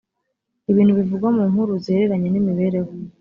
[0.71, 2.89] ibintu bivugwa mu nkuru zihereranye n’ imibereho